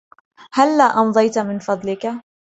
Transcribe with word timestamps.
هلا 0.53 0.83
أمضيت 0.83 1.37
من 1.37 1.59
فضلك؟ 1.59 2.07